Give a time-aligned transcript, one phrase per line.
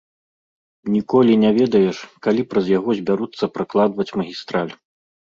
[0.93, 1.97] Ніколі не ведаеш,
[2.27, 4.73] калі праз яго збяруцца пракладваць магістраль.